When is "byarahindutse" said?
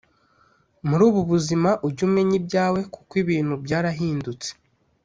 3.63-4.49